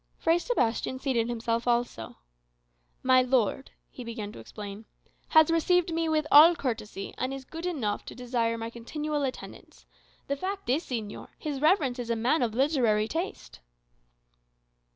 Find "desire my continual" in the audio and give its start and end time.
8.15-9.21